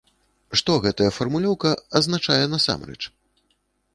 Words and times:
Што 0.59 0.77
гэтая 0.85 1.09
фармулёўка 1.17 1.75
азначае 1.99 2.41
насамрэч? 2.55 3.01